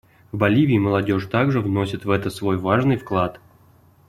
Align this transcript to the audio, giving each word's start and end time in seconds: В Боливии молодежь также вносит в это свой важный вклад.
В 0.31 0.37
Боливии 0.37 0.79
молодежь 0.79 1.27
также 1.27 1.61
вносит 1.61 2.05
в 2.05 2.09
это 2.09 2.31
свой 2.31 2.57
важный 2.57 2.97
вклад. 2.97 3.39